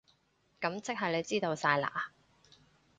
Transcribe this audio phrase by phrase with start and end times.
[0.59, 1.91] 噉即係你知道晒喇？